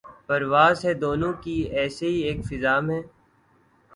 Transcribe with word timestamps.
پرواز 0.27 0.77
ہے 0.85 0.93
دونوں 1.03 1.33
کی 1.43 1.57
اسی 1.81 2.11
ایک 2.27 2.39
فضا 2.47 2.75
میں 2.87 3.01